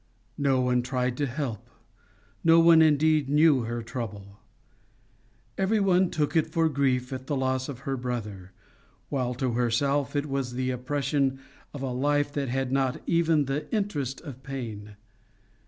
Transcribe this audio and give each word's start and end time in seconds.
No 0.39 0.61
one 0.61 0.81
tried 0.81 1.15
to 1.17 1.27
help, 1.27 1.69
no 2.43 2.59
one 2.59 2.81
indeed 2.81 3.29
knew 3.29 3.65
her 3.65 3.83
trouble. 3.83 4.39
Everyone 5.59 6.09
took 6.09 6.35
it 6.35 6.47
for 6.47 6.67
grief 6.69 7.13
at 7.13 7.27
the 7.27 7.35
loss 7.35 7.69
of 7.69 7.81
her 7.81 7.95
brother, 7.95 8.51
while 9.09 9.35
to 9.35 9.51
herself 9.51 10.15
it 10.15 10.25
was 10.25 10.53
the 10.53 10.71
oppression 10.71 11.39
of 11.71 11.83
a 11.83 11.91
life 11.93 12.33
that 12.33 12.49
had 12.49 12.71
not 12.71 12.99
even 13.05 13.45
the 13.45 13.71
interest 13.71 14.21
of 14.21 14.41
pain. 14.41 14.95